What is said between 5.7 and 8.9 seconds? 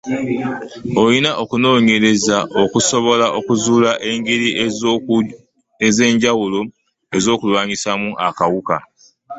ez’enjawulo ez’okulwanyisaamu akawuka.